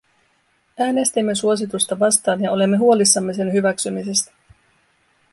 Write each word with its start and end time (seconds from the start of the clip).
Äänestimme 0.79 1.35
suositusta 1.35 1.99
vastaan 1.99 2.41
ja 2.43 2.51
olemme 2.51 2.77
huolissamme 2.77 3.33
sen 3.33 3.53
hyväksymisestä. 3.53 4.31